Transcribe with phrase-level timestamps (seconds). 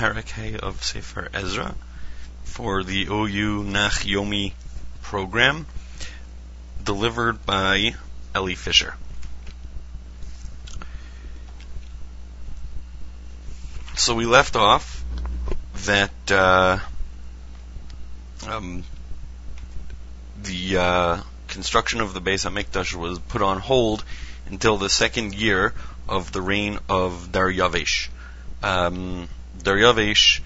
[0.00, 1.74] Parak of Sefer Ezra
[2.44, 4.54] for the OU Nach Yomi
[5.02, 5.66] program,
[6.82, 7.94] delivered by
[8.34, 8.94] Ellie Fisher.
[13.94, 15.04] So we left off
[15.84, 16.78] that uh,
[18.48, 18.84] um,
[20.42, 24.02] the uh, construction of the Beis Hamikdash was put on hold
[24.46, 25.74] until the second year
[26.08, 28.08] of the reign of Daryavish.
[28.62, 29.28] Um,
[29.62, 30.40] Daryavish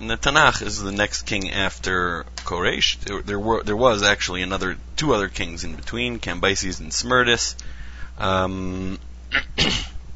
[0.00, 2.98] in the Tanakh is the next king after Koresh.
[3.00, 7.54] There, there, were there was actually another two other kings in between, Cambyses and Smerdis.
[8.18, 8.98] Um,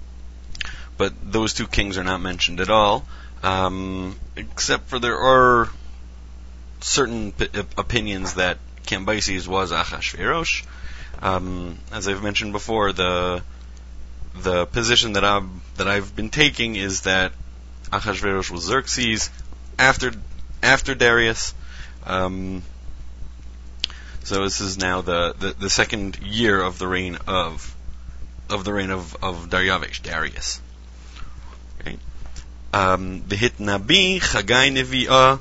[0.97, 3.07] but those two kings are not mentioned at all,
[3.43, 5.71] um, except for there are
[6.81, 10.65] certain p- opinions that Cambyses was Achashverosh.
[11.23, 13.43] Um, as I've mentioned before, the
[14.35, 17.33] the position that I've that I've been taking is that
[17.91, 19.31] Achashverosh was Xerxes
[19.79, 20.13] after
[20.63, 21.55] after Darius.
[22.07, 22.63] Um,
[24.25, 27.75] so this is now the, the, the, second year of the reign of
[28.49, 30.61] of the reign of, of Daryavish, Darius.
[31.81, 31.99] Okay.
[32.73, 35.39] Um, Behit Nabi Chagai Nevi'ah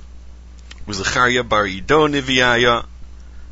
[0.85, 2.85] Uzacharia Bar Ido Nevi'aya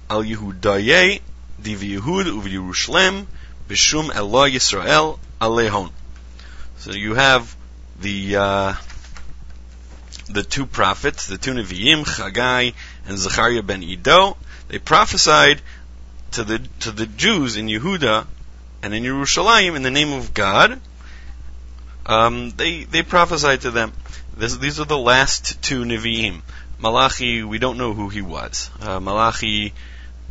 [0.09, 1.21] Al Yehudaye
[1.61, 3.25] Divi Yehud Uvi Yerushalem
[3.69, 5.91] Bishum Elah Yisrael Alehon.
[6.77, 7.55] So you have
[8.01, 8.73] the uh,
[10.29, 12.73] the two prophets, the two Nevi'im, Chagai
[13.07, 14.37] and Zechariah ben Ido.
[14.67, 15.61] They prophesied
[16.31, 18.25] to the to the Jews in Yehuda
[18.83, 20.79] and in Yerushalayim in the name of God.
[22.05, 23.93] Um, they they prophesied to them.
[24.35, 26.41] This, these are the last two Nevi'im.
[26.79, 28.71] Malachi, we don't know who he was.
[28.81, 29.73] Uh, Malachi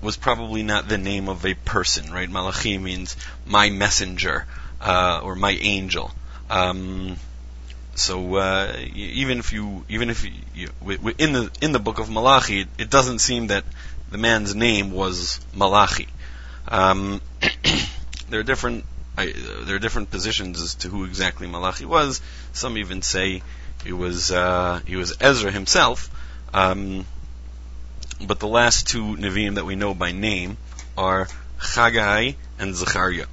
[0.03, 2.29] was probably not the name of a person, right?
[2.29, 4.47] Malachi means my messenger
[4.81, 6.11] uh, or my angel.
[6.49, 7.17] Um,
[7.95, 10.69] so uh, even if you even if you, you,
[11.19, 13.65] in the in the book of Malachi, it, it, doesn't seem that
[14.11, 16.09] the man's name was Malachi.
[16.69, 17.21] Um,
[18.29, 18.85] there are different
[19.17, 19.33] I,
[19.65, 22.21] there are different positions as to who exactly Malachi was.
[22.53, 23.43] Some even say
[23.85, 26.11] it was uh, he was Ezra himself.
[26.55, 27.07] Um,
[28.27, 30.59] but the last two Nevi'im that we know by name
[30.97, 31.29] are
[31.59, 33.27] Chagai and Zechariah.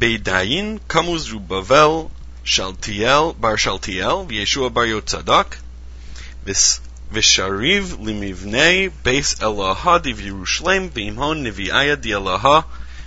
[0.00, 2.10] Beidayin, Kamuz Rubavel,
[2.42, 5.58] Shaltiel, Bar Shaltiel, Yeshua Bar Yotzadak,
[7.12, 12.64] Vishariv Limivnei, Beis Eloha Div Yerushalem, Beimhon Nevi'aya Di Eloha,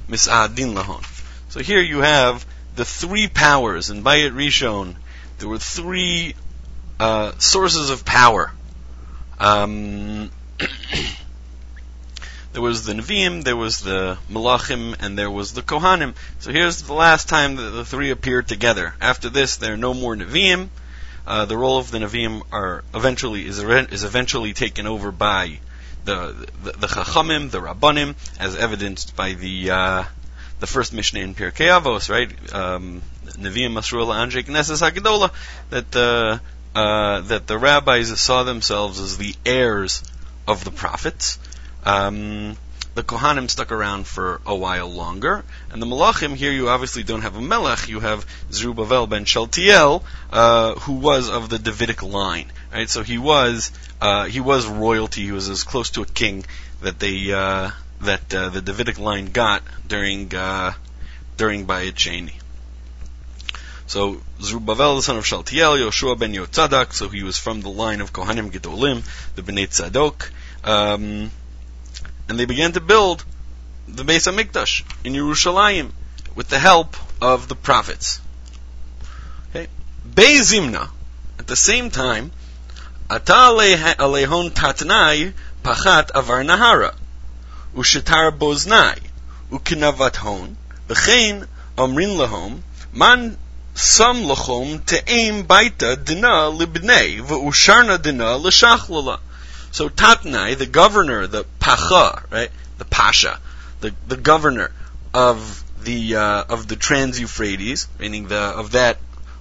[0.08, 1.04] Mis'adin Lahon.
[1.50, 2.46] So here you have
[2.76, 4.96] the three powers in Bayit Rishon.
[5.40, 6.36] There were three
[7.00, 8.52] uh, sources of power.
[9.40, 10.30] Um,
[12.54, 16.14] There was the Nevi'im, there was the Malachim, and there was the Kohanim.
[16.40, 18.94] So here's the last time that the three appeared together.
[19.02, 20.70] After this, there are no more Nevi'im.
[21.26, 25.60] Uh, the role of the Nevi'im are eventually is, is eventually taken over by
[26.06, 30.04] the the, the Chachamim, the Rabbanim, as evidenced by the uh,
[30.60, 32.54] the first Mishnah in Pirkei Avos, right?
[32.54, 35.32] Um, Nevi'im Masrul Anjek Knesses Hagdola,
[35.72, 36.40] that the
[36.76, 40.04] uh, that the rabbis saw themselves as the heirs
[40.48, 41.40] of the prophets.
[41.86, 42.58] Um,
[42.96, 47.22] the Kohanim stuck around for a while longer, and the Malachim here you obviously don't
[47.22, 52.52] have a Melech, you have Zerubbabel ben Shaltiel, uh, who was of the Davidic line,
[52.72, 52.88] right?
[52.88, 56.46] So he was uh, he was royalty, he was as close to a king
[56.82, 57.72] that they uh,
[58.02, 60.74] that uh, the Davidic line got during uh,
[61.36, 62.32] during Bayit.
[63.88, 68.02] So Zerubbabel, the son of Shaltiel, Yoshua ben Yotzadak, so he was from the line
[68.02, 69.04] of Kohanim Gedolim,
[69.36, 70.30] the Bnei Tzadok.
[70.64, 71.32] Um,
[72.28, 73.24] and they began to build
[73.88, 75.92] the Beis Hamikdash in Yerushalayim
[76.36, 78.22] with the help of the prophets.
[79.50, 79.68] Okay,
[80.08, 80.90] Beizimna.
[81.40, 82.32] At the same time,
[83.10, 85.34] Ata alehon tatnai
[85.64, 86.96] pachat avar nahara,
[87.76, 89.00] ushetar boznai,
[89.52, 90.58] ukinavat hon,
[90.88, 91.46] v'chein
[91.78, 92.62] omrin lahom,
[92.94, 93.38] man
[93.76, 99.20] sam lachom te'em baita dina libnei, v'usharna dina l'shachlala.
[99.74, 103.40] So Tatnai, the governor, the Pacha, right, the Pasha,
[103.82, 104.72] the the governor
[105.16, 109.00] of the uh, of the Trans Euphrates, meaning the of that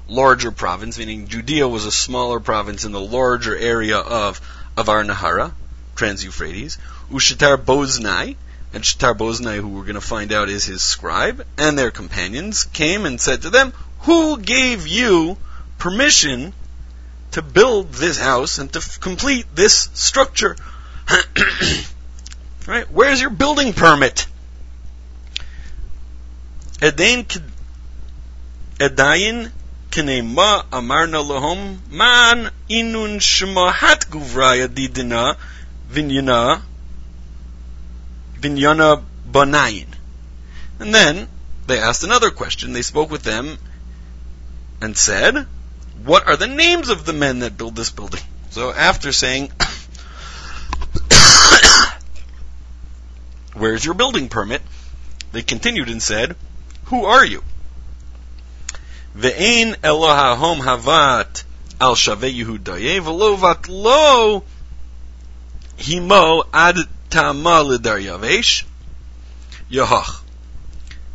[0.08, 4.40] larger province, meaning Judea was a smaller province in the larger area of
[4.74, 5.52] of Ar Nahara,
[5.96, 6.78] Trans Euphrates.
[7.10, 8.36] Ushitar Boznai,
[8.72, 12.64] and Shitar Boznai, who we're going to find out is his scribe, and their companions
[12.64, 13.74] came and said to them,
[14.08, 15.36] "Who gave you
[15.76, 16.54] permission
[17.32, 20.56] to build this house and to f- complete this structure.
[22.66, 22.90] right?
[22.90, 24.26] Where's your building permit?
[26.80, 27.26] Edain
[30.72, 35.36] amarna lahom man inun shmahat guvraya didina
[35.90, 36.62] vinyana
[38.40, 39.86] vinyana banayin.
[40.80, 41.28] And then
[41.66, 42.72] they asked another question.
[42.72, 43.58] They spoke with them
[44.80, 45.46] and said,
[46.04, 48.22] what are the names of the men that build this building?
[48.50, 49.52] So after saying,
[53.54, 54.62] Where's your building permit?
[55.30, 56.34] They continued and said,
[56.86, 57.44] Who are you?
[59.16, 61.44] Ve'ein Elohahom havat
[61.80, 64.42] al shave Yehudaye v'lovat lo
[65.78, 66.78] himo ad
[67.10, 68.64] tama l'daryavesh
[69.70, 70.22] yahach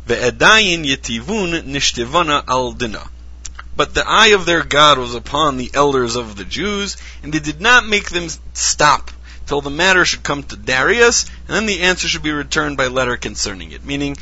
[0.06, 3.02] ve'edayin yetivun nishtivana al dina.
[3.78, 7.38] But the eye of their God was upon the elders of the Jews, and they
[7.38, 9.12] did not make them stop
[9.46, 12.88] till the matter should come to Darius, and then the answer should be returned by
[12.88, 13.84] letter concerning it.
[13.84, 14.16] Meaning,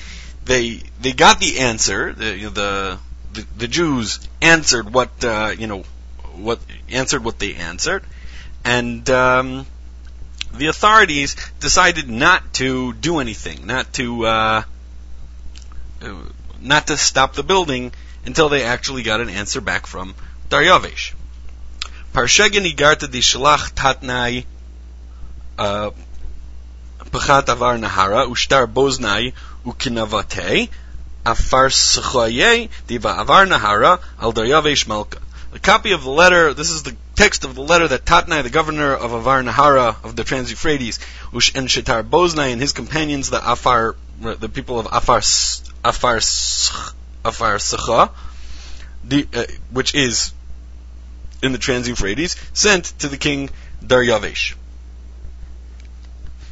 [0.45, 2.13] they they got the answer.
[2.13, 2.99] The the,
[3.33, 5.85] the, the Jews answered what uh, you know
[6.35, 6.61] what
[6.91, 8.05] answered what they answered,
[8.63, 9.65] and um,
[10.53, 14.63] the authorities decided not to do anything, not to uh,
[16.61, 17.93] not to stop the building
[18.27, 20.15] until they actually got an answer back from
[20.51, 21.15] Daryavesh.
[22.13, 24.45] Parshegen igarta di shalach tatnai
[25.59, 25.91] uh,
[27.11, 29.33] pachat avar nahara ushtar boznai
[29.65, 30.69] ukinavate
[31.25, 35.19] afar schaye diva avar nahara al Daryavesh malka.
[35.55, 38.51] A copy of the letter, this is the text of the letter that Tatnai, the
[38.51, 40.99] governor of Avar Nahara of the Trans Euphrates,
[41.33, 45.23] and Shetar Boznai and his companions, the Afar, the people of Afar,
[45.83, 46.21] Afar,
[47.27, 47.59] Afar
[49.05, 50.33] the, uh, which is
[51.43, 53.51] in the Trans Euphrates, sent to the king
[53.85, 54.55] Daryavesh.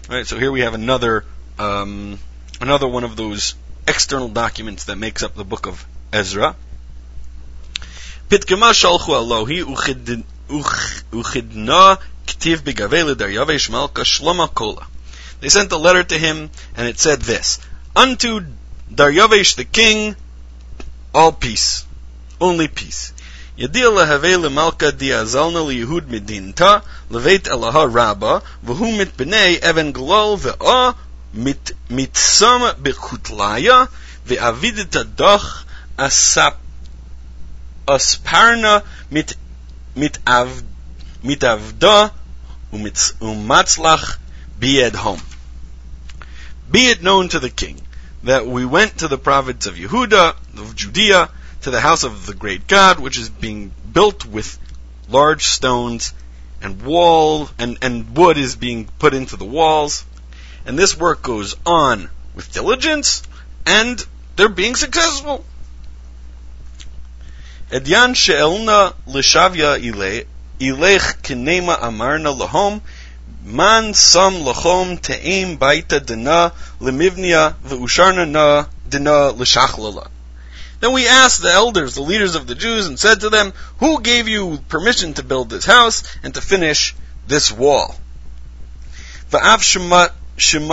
[0.09, 1.25] Right, so here we have another
[1.59, 2.19] um,
[2.61, 3.55] another one of those
[3.87, 6.57] external documents that makes up the book of Ezra.
[8.29, 9.65] Shalchu
[11.13, 14.87] uchidna ktiv Daryavesh malka shloma kola.
[15.41, 17.61] They sent a letter to him, and it said this:
[17.95, 18.41] Unto
[18.93, 20.17] Daryavesh the king,
[21.14, 21.86] all peace,
[22.42, 23.12] only peace.
[23.58, 26.78] ידיע להווה למלכה דיאזלנה ליהוד מדינתה,
[27.12, 30.92] לבית אלוהה רבה, והוא מתבני אבן גלול ואו
[31.90, 33.84] מתשם בכותליה,
[34.26, 35.66] ואביד את הדוח
[37.88, 38.78] אספרנה
[41.24, 42.08] מתעבדה
[43.22, 44.18] ומצלח
[44.60, 45.22] ביד home.
[46.72, 47.82] Be it known to the king
[48.24, 51.29] that we went to the province of Yehuda, of Judea,
[51.63, 54.59] to the house of the great God, which is being built with
[55.09, 56.13] large stones
[56.61, 60.05] and wall and, and wood is being put into the walls.
[60.67, 63.23] And this work goes on with diligence
[63.67, 64.05] and
[64.37, 65.45] they're being successful.
[67.71, 69.79] Edyan she'elna l'shavya
[70.61, 72.81] ilech kinema amarna lahom
[73.45, 80.09] man sam lachom te'im baita dina lemivnia v'usharna na dina l'shachlala.
[80.85, 84.03] Then we asked the elders, the leaders of the Jews, and said to them, Who
[84.03, 86.95] gave you permission to build this house and to finish
[87.27, 87.95] this wall?
[90.37, 90.69] Shum.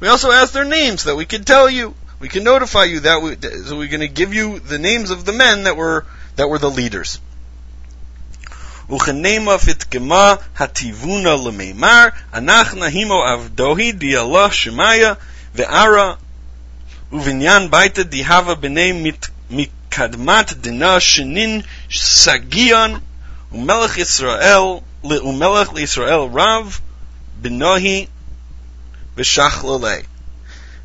[0.00, 3.22] We also asked their names that we could tell you, we can notify you that
[3.22, 6.04] we, so we're going to give you the names of the men that were
[6.34, 7.20] that were the leaders.
[8.89, 15.13] וכנמה פתקמה הטיבונה למימר, אנחנו הימו עבדוהי די אללה שמיה
[15.55, 16.13] וערה
[17.11, 19.11] ובניין ביתה דיהבה בני
[19.49, 22.99] מקדמת דינה שנין סגיון
[23.51, 24.61] ומלך ישראל
[25.03, 26.79] ומלך לישראל רב
[27.41, 28.05] בנוהי
[29.17, 30.01] ושכללי.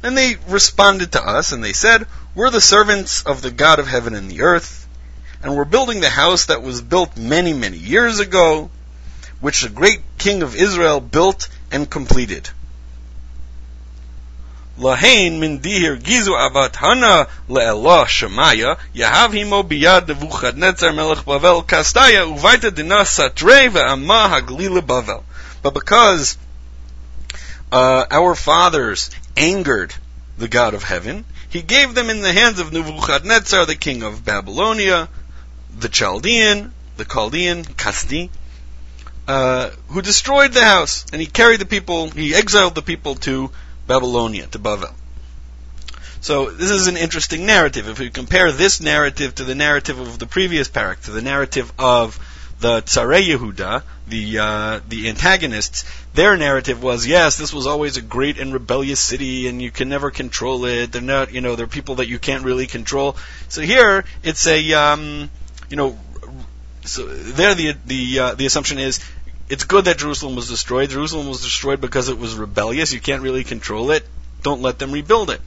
[0.03, 3.89] And they responded to us and they said, We're the servants of the God of
[3.89, 4.80] heaven and the earth
[5.44, 8.70] and we're building the house that was built many, many years ago,
[9.40, 12.50] which the great king of Israel built and completed.
[14.80, 20.08] Lahain min dihir gizu avat hana shemaya, yahav himo biyad
[20.96, 22.72] melech Bavel kastaya uvaita
[23.04, 23.70] satre
[24.82, 25.24] Bavel.
[25.62, 26.38] But because
[27.72, 29.94] uh, our fathers angered
[30.38, 34.24] the God of heaven, he gave them in the hands of Nebuchadnezzar, the king of
[34.24, 35.10] Babylonia,
[35.78, 38.30] the Chaldean, the Chaldean, Kasdi,
[39.28, 43.52] uh, who destroyed the house, and he carried the people, he exiled the people to
[43.88, 44.94] Babylonia, to Bavel.
[46.22, 47.88] So this is an interesting narrative.
[47.88, 51.74] If we compare this narrative to the narrative of the previous parak, to the narrative
[51.80, 52.20] of
[52.60, 58.04] the Tzarei Yehuda, the uh, the antagonists, their narrative was yes, this was always a
[58.04, 60.92] great and rebellious city, and you can never control it.
[60.92, 63.18] They're not, you know, they're people that you can't really control.
[63.50, 65.32] So here it's a, um,
[65.72, 65.98] you know,
[66.84, 69.00] so there the the uh, the assumption is
[69.50, 70.90] it's good that Jerusalem was destroyed.
[70.90, 72.94] Jerusalem was destroyed because it was rebellious.
[72.94, 74.06] You can't really control it.
[74.44, 75.42] Don't let them rebuild it.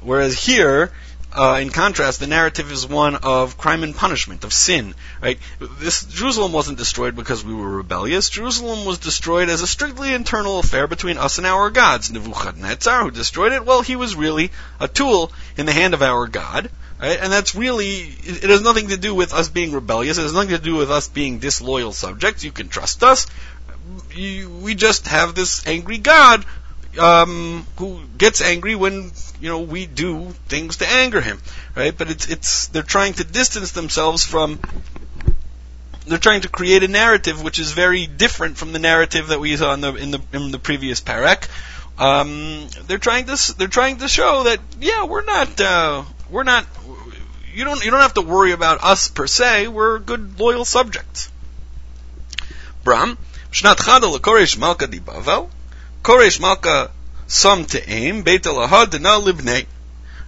[0.00, 0.92] Whereas here,
[1.32, 4.94] uh, in contrast, the narrative is one of crime and punishment, of sin.
[5.20, 5.38] Right?
[5.80, 8.28] This Jerusalem wasn't destroyed because we were rebellious.
[8.28, 12.12] Jerusalem was destroyed as a strictly internal affair between us and our gods.
[12.12, 16.28] Nebuchadnezzar, who destroyed it, well, he was really a tool in the hand of our
[16.28, 16.70] God.
[17.00, 17.18] Right?
[17.20, 20.16] And that's really, it has nothing to do with us being rebellious.
[20.16, 22.44] It has nothing to do with us being disloyal subjects.
[22.44, 23.26] You can trust us.
[24.16, 26.44] We just have this angry God
[26.98, 29.10] um, who gets angry when
[29.40, 31.40] you know we do things to anger him,
[31.74, 31.96] right?
[31.96, 34.60] But it's it's they're trying to distance themselves from.
[36.06, 39.56] They're trying to create a narrative which is very different from the narrative that we
[39.56, 41.48] saw in the in the in the previous parak.
[41.98, 46.66] Um, they're trying to they're trying to show that yeah we're not uh, we're not
[47.54, 49.68] you don't you don't have to worry about us per se.
[49.68, 51.30] We're good loyal subjects.
[52.82, 53.16] Bram,
[53.52, 55.48] Shnat Chadal Koresh Malka di Bavel,
[56.02, 56.90] Koresh Malka
[57.28, 59.66] Sam Te'im, Beit Elahad Dena Libnei.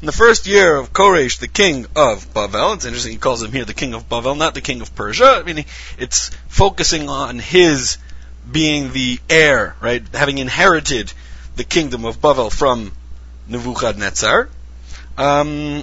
[0.01, 3.51] In the first year of Koresh, the king of Bavel, it's interesting he calls him
[3.51, 5.41] here the king of Bavel, not the king of Persia.
[5.41, 5.65] I mean,
[5.99, 7.99] it's focusing on his
[8.49, 10.03] being the heir, right?
[10.15, 11.13] Having inherited
[11.57, 12.93] the kingdom of Bavel from
[13.49, 14.49] Nebuchadnezzar.
[15.19, 15.83] Um,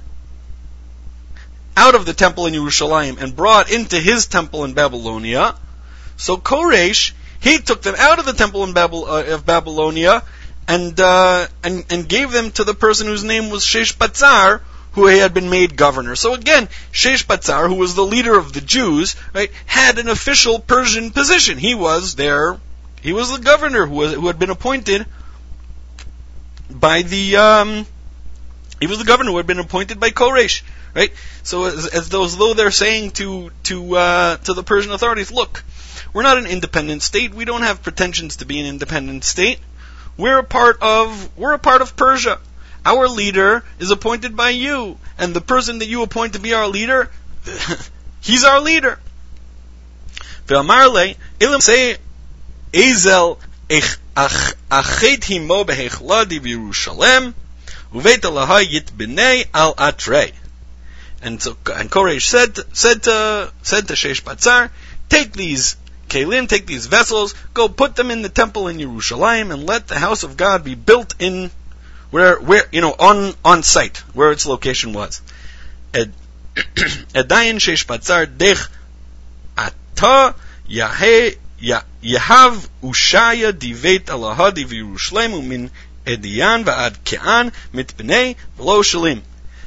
[1.75, 5.55] out of the temple in Yerushalayim and brought into his temple in Babylonia.
[6.17, 10.23] So Koresh, he took them out of the temple in Babel, uh, of Babylonia
[10.67, 14.61] and, uh, and, and gave them to the person whose name was Sheshbatzar,
[14.93, 16.15] who had been made governor.
[16.15, 21.11] So again, Sheshbatzar, who was the leader of the Jews, right, had an official Persian
[21.11, 21.57] position.
[21.57, 22.59] He was their,
[23.01, 25.05] he was the governor who was, who had been appointed
[26.69, 27.85] by the, um,
[28.81, 31.11] he was the governor who had been appointed by Koresh right?
[31.43, 35.31] So as, as though, as though they're saying to to uh, to the Persian authorities,
[35.31, 35.63] look,
[36.13, 37.33] we're not an independent state.
[37.33, 39.59] We don't have pretensions to be an independent state.
[40.17, 42.39] We're a part of we're a part of Persia.
[42.83, 46.67] Our leader is appointed by you, and the person that you appoint to be our
[46.67, 47.11] leader,
[48.21, 48.99] he's our leader.
[52.73, 53.37] Ezel
[57.93, 60.31] uveit yit b'nei al atrei.
[61.21, 64.71] And so, and Koresh said, said to, said to Shesh Batzar,
[65.07, 65.75] take these
[66.09, 69.99] kalim, take these vessels, go put them in the temple in Yerushalayim, and let the
[69.99, 71.51] house of God be built in
[72.09, 75.21] where, where, you know, on, on site, where its location was.
[75.93, 78.69] Edayin Shesh Batzar dech
[79.57, 80.35] ata
[80.69, 85.69] Yahav Ushaya divet alaha div Yerushalayim
[86.05, 89.21] umin Ediyan va'ad Ke'an v'lo shalim.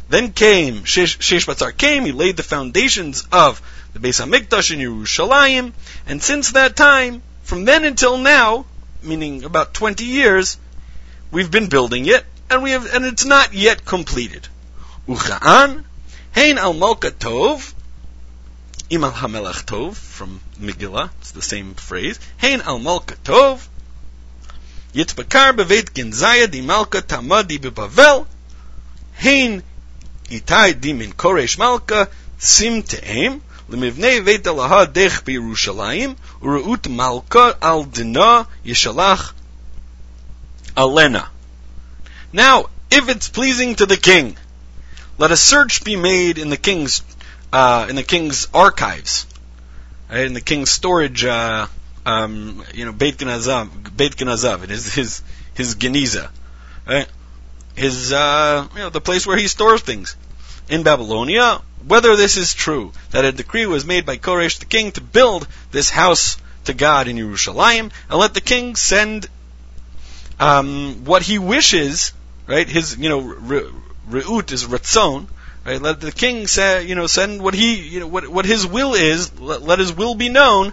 [0.08, 2.04] Then came Sheshbatzar came.
[2.04, 3.60] He laid the foundations of
[3.94, 5.72] the Beis Hamikdash in Yerushalayim,
[6.06, 8.66] and since that time, from then until now,
[9.02, 10.58] meaning about 20 years,
[11.30, 14.48] we've been building it, and we have, and it's not yet completed.
[15.08, 15.84] Ucha'an,
[16.34, 17.72] Hein al Malka Tov,
[18.90, 22.18] Imal Hamelach Tov from Megillah, it's the same phrase.
[22.38, 23.66] Hein al Malka Tov,
[24.93, 28.25] Yitbakar bevet Genzaya di Malka Tamadi bebavel,
[29.21, 29.61] Hein
[30.31, 32.03] איתי דימין קורש מלכה
[32.37, 33.37] צמתאם
[33.69, 39.33] למבנה בית אלוהה דרך בירושלים וראות מלכה על דינה ישלח
[40.77, 41.27] alena.
[42.31, 44.37] Now, if it's pleasing to the king,
[45.17, 47.01] let a search be made in the king's
[47.51, 49.25] uh, in the king's archives,
[50.09, 51.67] right, in the king's storage, uh,
[52.06, 55.22] um, you know, Beit Ganazav, Beit Ganazav, his his
[55.54, 56.30] his Geniza,
[56.86, 57.08] right?
[57.74, 60.16] his uh, you know the place where he stores things
[60.68, 61.60] in Babylonia.
[61.86, 65.46] Whether this is true that a decree was made by Koresh the king to build
[65.70, 69.28] this house to God in Yerushalayim, and let the king send
[70.40, 72.12] um, what he wishes,
[72.46, 72.66] right?
[72.66, 73.70] His you know re-
[74.08, 75.26] reut is ratzon,
[75.64, 75.80] Right?
[75.80, 78.94] Let the king say, you know, send what he, you know, what what his will
[78.94, 79.38] is.
[79.40, 80.72] Let, let his will be known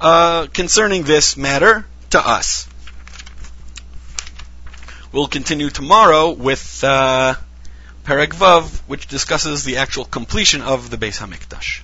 [0.00, 2.68] uh, concerning this matter to us.
[5.12, 7.34] We'll continue tomorrow with uh,
[8.04, 11.82] Perek Vav, which discusses the actual completion of the Beis Hamikdash.